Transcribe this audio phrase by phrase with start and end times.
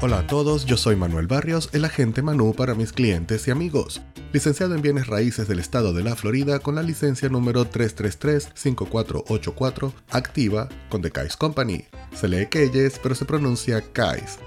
[0.00, 4.00] Hola a todos, yo soy Manuel Barrios, el agente Manu para mis clientes y amigos.
[4.32, 10.68] Licenciado en bienes raíces del estado de la Florida con la licencia número 333-5484, activa
[10.88, 11.84] con The Kais Company.
[12.14, 14.38] Se lee Keyes, pero se pronuncia Kais.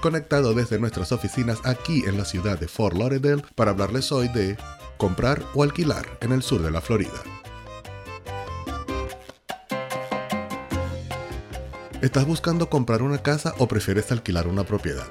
[0.00, 4.56] Conectado desde nuestras oficinas aquí en la ciudad de Fort Lauderdale para hablarles hoy de
[4.96, 7.39] comprar o alquilar en el sur de la Florida.
[12.02, 15.06] ¿Estás buscando comprar una casa o prefieres alquilar una propiedad?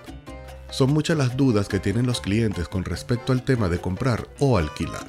[0.72, 4.58] Son muchas las dudas que tienen los clientes con respecto al tema de comprar o
[4.58, 5.06] alquilar.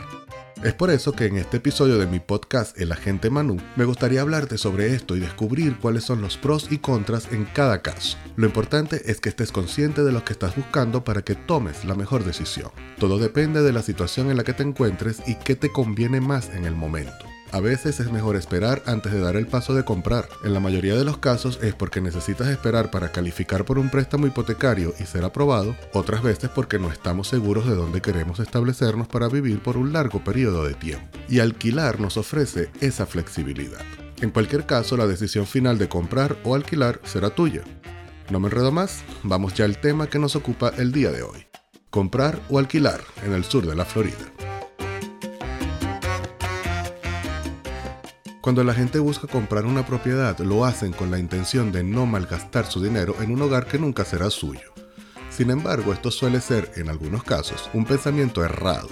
[0.62, 4.21] Es por eso que en este episodio de mi podcast El Agente Manu me gustaría
[4.21, 8.19] hablarte sobre esto y descubrir cuáles son los pros y contras en cada caso.
[8.37, 11.95] Lo importante es que estés consciente de lo que estás buscando para que tomes la
[11.95, 12.73] mejor decisión.
[12.99, 16.51] Todo depende de la situación en la que te encuentres y qué te conviene más
[16.51, 17.30] en el momento.
[17.52, 20.28] A veces es mejor esperar antes de dar el paso de comprar.
[20.45, 24.28] En la mayoría de los casos es porque necesitas esperar para calificar por un préstamo
[24.28, 29.29] hipotecario y ser aprobado, otras veces porque no estamos seguros de dónde queremos establecernos para
[29.29, 31.09] vivir por un largo periodo de tiempo.
[31.29, 33.80] Y alquilar nos ofrece esa flexibilidad.
[34.20, 37.62] En cualquier caso, la decisión final de comprar o alquilar será tuya.
[38.30, 41.46] No me enredo más, vamos ya al tema que nos ocupa el día de hoy.
[41.90, 44.40] Comprar o alquilar en el sur de la Florida.
[48.41, 52.65] Cuando la gente busca comprar una propiedad, lo hacen con la intención de no malgastar
[52.65, 54.73] su dinero en un hogar que nunca será suyo.
[55.29, 58.88] Sin embargo, esto suele ser, en algunos casos, un pensamiento errado.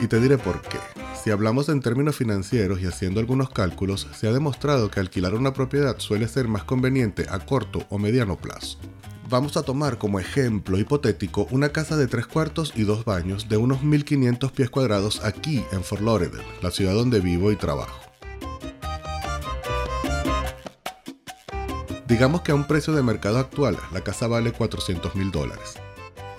[0.00, 0.78] Y te diré por qué.
[1.22, 5.52] Si hablamos en términos financieros y haciendo algunos cálculos, se ha demostrado que alquilar una
[5.52, 8.78] propiedad suele ser más conveniente a corto o mediano plazo.
[9.28, 13.58] Vamos a tomar como ejemplo hipotético una casa de tres cuartos y dos baños de
[13.58, 18.07] unos 1500 pies cuadrados aquí en Fort Lauderdale, la ciudad donde vivo y trabajo.
[22.08, 25.74] Digamos que a un precio de mercado actual la casa vale 400 mil dólares.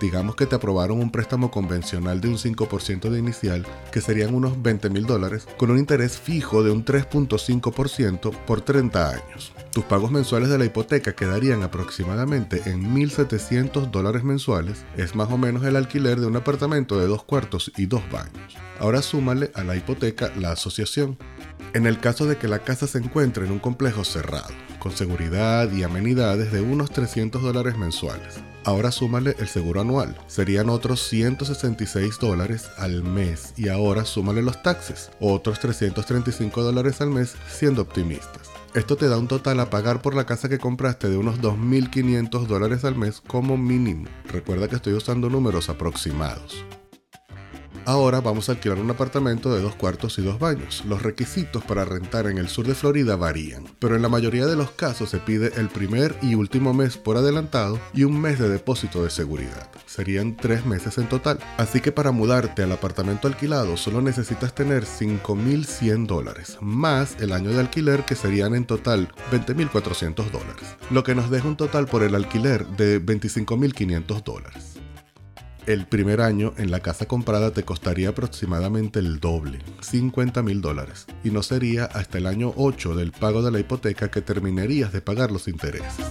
[0.01, 4.59] Digamos que te aprobaron un préstamo convencional de un 5% de inicial, que serían unos
[4.63, 9.53] 20 mil dólares, con un interés fijo de un 3.5% por 30 años.
[9.71, 15.37] Tus pagos mensuales de la hipoteca quedarían aproximadamente en 1.700 dólares mensuales, es más o
[15.37, 18.57] menos el alquiler de un apartamento de dos cuartos y dos baños.
[18.79, 21.19] Ahora súmale a la hipoteca la asociación.
[21.73, 25.71] En el caso de que la casa se encuentre en un complejo cerrado, con seguridad
[25.71, 28.39] y amenidades de unos 300 dólares mensuales.
[28.65, 34.61] Ahora súmale el seguro anual, serían otros 166 dólares al mes y ahora súmale los
[34.61, 38.49] taxes, otros 335 dólares al mes siendo optimistas.
[38.75, 42.45] Esto te da un total a pagar por la casa que compraste de unos 2.500
[42.45, 44.05] dólares al mes como mínimo.
[44.25, 46.63] Recuerda que estoy usando números aproximados.
[47.89, 50.83] Ahora vamos a alquilar un apartamento de dos cuartos y dos baños.
[50.85, 54.55] Los requisitos para rentar en el sur de Florida varían, pero en la mayoría de
[54.55, 58.47] los casos se pide el primer y último mes por adelantado y un mes de
[58.47, 59.71] depósito de seguridad.
[59.87, 61.39] Serían tres meses en total.
[61.57, 67.49] Así que para mudarte al apartamento alquilado solo necesitas tener 5.100 dólares, más el año
[67.49, 72.03] de alquiler que serían en total 20.400 dólares, lo que nos deja un total por
[72.03, 74.78] el alquiler de 25.500 dólares
[75.69, 81.05] el primer año en la casa comprada te costaría aproximadamente el doble, 50 mil dólares,
[81.23, 85.01] y no sería hasta el año 8 del pago de la hipoteca que terminarías de
[85.01, 86.07] pagar los intereses.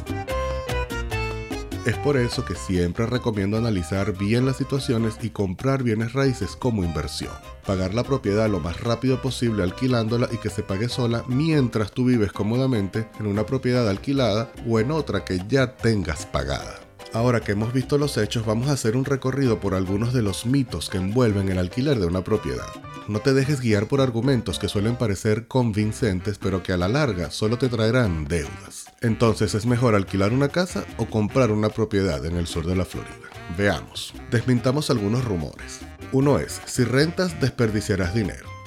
[1.84, 6.84] Es por eso que siempre recomiendo analizar bien las situaciones y comprar bienes raíces como
[6.84, 7.32] inversión.
[7.66, 12.04] Pagar la propiedad lo más rápido posible alquilándola y que se pague sola mientras tú
[12.04, 16.87] vives cómodamente en una propiedad alquilada o en otra que ya tengas pagada.
[17.14, 20.44] Ahora que hemos visto los hechos, vamos a hacer un recorrido por algunos de los
[20.44, 22.66] mitos que envuelven el alquiler de una propiedad.
[23.08, 27.30] No te dejes guiar por argumentos que suelen parecer convincentes, pero que a la larga
[27.30, 28.84] solo te traerán deudas.
[29.00, 32.84] Entonces, ¿es mejor alquilar una casa o comprar una propiedad en el sur de la
[32.84, 33.14] Florida?
[33.56, 34.12] Veamos.
[34.30, 35.80] Desmintamos algunos rumores.
[36.12, 38.57] Uno es, si rentas desperdiciarás dinero.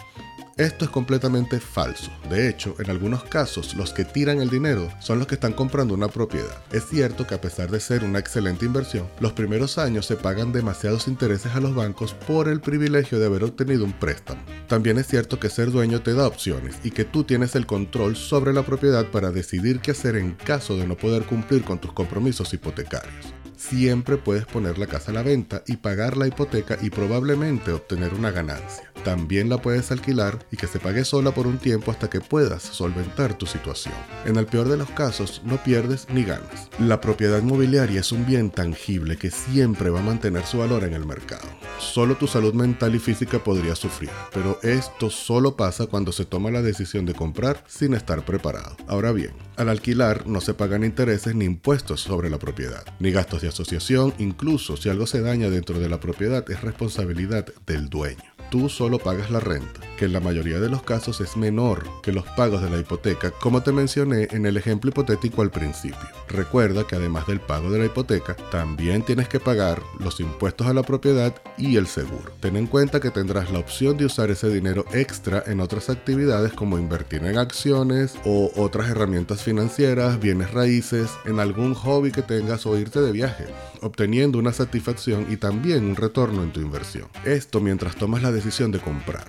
[0.61, 2.11] Esto es completamente falso.
[2.29, 5.95] De hecho, en algunos casos, los que tiran el dinero son los que están comprando
[5.95, 6.55] una propiedad.
[6.71, 10.51] Es cierto que a pesar de ser una excelente inversión, los primeros años se pagan
[10.51, 14.43] demasiados intereses a los bancos por el privilegio de haber obtenido un préstamo.
[14.67, 18.15] También es cierto que ser dueño te da opciones y que tú tienes el control
[18.15, 21.91] sobre la propiedad para decidir qué hacer en caso de no poder cumplir con tus
[21.91, 26.89] compromisos hipotecarios siempre puedes poner la casa a la venta y pagar la hipoteca y
[26.89, 28.90] probablemente obtener una ganancia.
[29.03, 32.61] También la puedes alquilar y que se pague sola por un tiempo hasta que puedas
[32.61, 33.95] solventar tu situación.
[34.25, 36.69] En el peor de los casos, no pierdes ni ganas.
[36.79, 40.93] La propiedad inmobiliaria es un bien tangible que siempre va a mantener su valor en
[40.93, 41.47] el mercado.
[41.79, 46.51] solo tu salud mental y física podría sufrir, pero esto solo pasa cuando se toma
[46.51, 48.77] la decisión de comprar sin estar preparado.
[48.87, 53.41] Ahora bien, al alquilar no se pagan intereses ni impuestos sobre la propiedad, ni gastos
[53.41, 58.40] de asociación, incluso si algo se daña dentro de la propiedad es responsabilidad del dueño
[58.51, 62.11] tú solo pagas la renta, que en la mayoría de los casos es menor que
[62.11, 65.97] los pagos de la hipoteca, como te mencioné en el ejemplo hipotético al principio.
[66.27, 70.73] Recuerda que además del pago de la hipoteca, también tienes que pagar los impuestos a
[70.73, 72.31] la propiedad y el seguro.
[72.41, 76.51] Ten en cuenta que tendrás la opción de usar ese dinero extra en otras actividades
[76.51, 82.65] como invertir en acciones o otras herramientas financieras, bienes raíces, en algún hobby que tengas
[82.65, 83.45] o irte de viaje,
[83.81, 87.07] obteniendo una satisfacción y también un retorno en tu inversión.
[87.23, 89.25] Esto mientras tomas la decisión de comprar.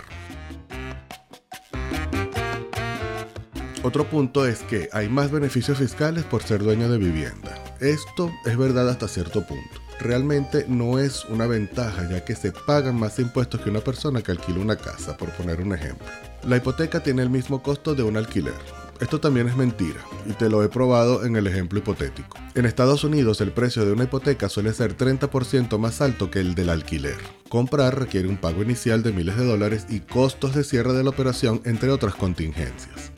[3.82, 7.54] Otro punto es que hay más beneficios fiscales por ser dueño de vivienda.
[7.80, 9.80] Esto es verdad hasta cierto punto.
[10.00, 14.32] Realmente no es una ventaja ya que se pagan más impuestos que una persona que
[14.32, 16.06] alquila una casa, por poner un ejemplo.
[16.44, 18.54] La hipoteca tiene el mismo costo de un alquiler,
[19.00, 22.38] esto también es mentira, y te lo he probado en el ejemplo hipotético.
[22.54, 26.54] En Estados Unidos el precio de una hipoteca suele ser 30% más alto que el
[26.54, 27.16] del alquiler.
[27.48, 31.10] Comprar requiere un pago inicial de miles de dólares y costos de cierre de la
[31.10, 33.12] operación, entre otras contingencias.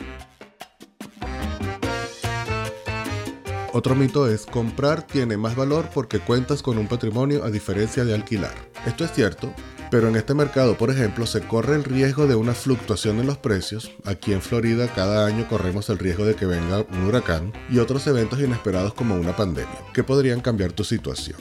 [3.77, 8.15] Otro mito es comprar tiene más valor porque cuentas con un patrimonio a diferencia de
[8.15, 8.55] alquilar.
[8.87, 9.53] Esto es cierto,
[9.91, 13.39] pero en este mercado, por ejemplo, se corre el riesgo de una fluctuación en los
[13.39, 13.93] precios.
[14.05, 18.07] Aquí en Florida cada año corremos el riesgo de que venga un huracán y otros
[18.07, 21.39] eventos inesperados como una pandemia, que podrían cambiar tu situación.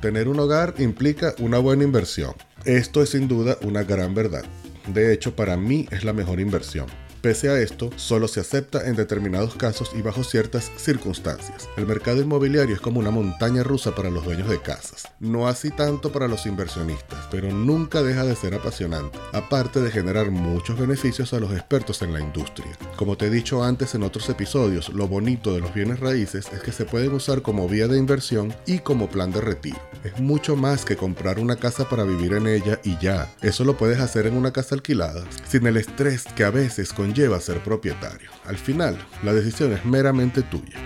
[0.00, 2.34] Tener un hogar implica una buena inversión.
[2.64, 4.44] Esto es sin duda una gran verdad.
[4.86, 6.86] De hecho, para mí es la mejor inversión.
[7.22, 11.68] Pese a esto, solo se acepta en determinados casos y bajo ciertas circunstancias.
[11.76, 15.08] El mercado inmobiliario es como una montaña rusa para los dueños de casas.
[15.18, 20.30] No así tanto para los inversionistas, pero nunca deja de ser apasionante, aparte de generar
[20.30, 22.76] muchos beneficios a los expertos en la industria.
[22.96, 26.60] Como te he dicho antes en otros episodios, lo bonito de los bienes raíces es
[26.60, 29.80] que se pueden usar como vía de inversión y como plan de retiro.
[30.04, 33.32] Es mucho más que comprar una casa para vivir en ella y ya.
[33.42, 37.14] Eso lo puedes hacer en una casa alquilada, sin el estrés que a veces con
[37.16, 38.30] lleva a ser propietario.
[38.44, 40.78] Al final, la decisión es meramente tuya.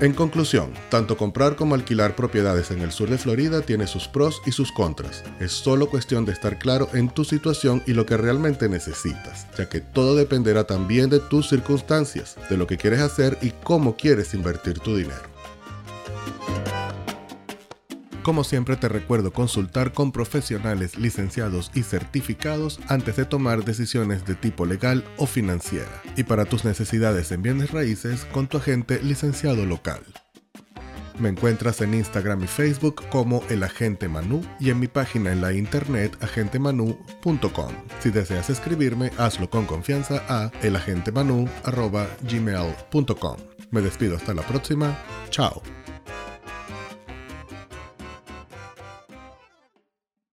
[0.00, 4.40] En conclusión, tanto comprar como alquilar propiedades en el sur de Florida tiene sus pros
[4.46, 5.24] y sus contras.
[5.40, 9.68] Es solo cuestión de estar claro en tu situación y lo que realmente necesitas, ya
[9.68, 14.34] que todo dependerá también de tus circunstancias, de lo que quieres hacer y cómo quieres
[14.34, 15.37] invertir tu dinero.
[18.28, 24.34] Como siempre te recuerdo consultar con profesionales licenciados y certificados antes de tomar decisiones de
[24.34, 26.02] tipo legal o financiera.
[26.14, 30.02] Y para tus necesidades en bienes raíces con tu agente licenciado local.
[31.18, 35.40] Me encuentras en Instagram y Facebook como El Agente Manu y en mi página en
[35.40, 37.72] la internet agentemanu.com.
[38.00, 43.36] Si deseas escribirme, hazlo con confianza a elagentemanu.gmail.com.
[43.70, 44.98] Me despido hasta la próxima.
[45.30, 45.62] Chao.